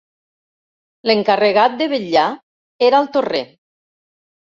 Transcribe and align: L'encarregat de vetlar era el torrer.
L'encarregat 1.09 1.75
de 1.81 1.87
vetlar 1.91 2.23
era 2.87 3.03
el 3.05 3.11
torrer. 3.19 3.43